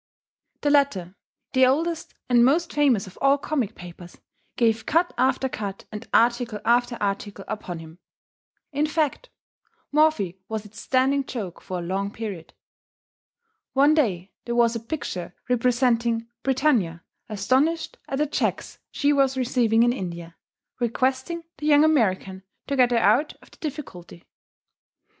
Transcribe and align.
The 0.61 0.71
latter, 0.71 1.15
the 1.53 1.67
oldest 1.67 2.15
and 2.27 2.43
most 2.43 2.73
famous 2.73 3.05
of 3.05 3.19
all 3.21 3.37
comic 3.37 3.75
papers, 3.75 4.17
gave 4.55 4.87
cut 4.87 5.13
after 5.15 5.47
cut 5.47 5.85
and 5.91 6.07
article 6.11 6.59
after 6.65 6.97
article 6.99 7.45
upon 7.47 7.77
him; 7.77 7.99
in 8.71 8.87
fact, 8.87 9.29
Morphy 9.91 10.39
was 10.47 10.65
its 10.65 10.81
standing 10.81 11.23
joke 11.23 11.61
for 11.61 11.77
a 11.77 11.81
long 11.83 12.09
period. 12.09 12.55
One 13.73 13.93
day 13.93 14.31
there 14.45 14.55
was 14.55 14.75
a 14.75 14.79
picture 14.79 15.35
representing 15.47 16.29
"Britannia, 16.41 17.03
astonished 17.29 17.99
at 18.09 18.17
the 18.17 18.25
checks 18.25 18.79
she 18.89 19.13
was 19.13 19.37
receiving 19.37 19.83
in 19.83 19.93
India, 19.93 20.35
requesting 20.79 21.43
the 21.59 21.67
young 21.67 21.83
American 21.83 22.41
to 22.65 22.75
get 22.75 22.89
her 22.89 22.97
out 22.97 23.35
of 23.43 23.51
the 23.51 23.57
difficulty." 23.57 24.23